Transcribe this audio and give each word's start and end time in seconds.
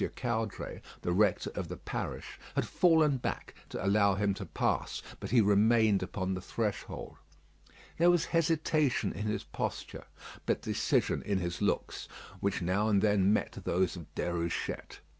Caudray, 0.15 0.81
the 1.03 1.11
rector 1.11 1.51
of 1.53 1.67
the 1.67 1.77
parish, 1.77 2.39
had 2.55 2.65
fallen 2.65 3.17
back 3.17 3.53
to 3.69 3.85
allow 3.85 4.15
him 4.15 4.33
to 4.33 4.47
pass; 4.47 5.03
but 5.19 5.29
he 5.29 5.41
remained 5.41 6.01
upon 6.01 6.33
the 6.33 6.41
threshold. 6.41 7.17
There 7.99 8.09
was 8.09 8.25
hesitation 8.25 9.13
in 9.13 9.27
his 9.27 9.43
posture, 9.43 10.05
but 10.47 10.63
decision 10.63 11.21
in 11.21 11.37
his 11.37 11.61
looks, 11.61 12.07
which 12.39 12.63
now 12.63 12.87
and 12.87 13.03
then 13.03 13.31
met 13.31 13.59
those 13.63 13.95
of 13.95 14.07
Déruchette. 14.15 15.01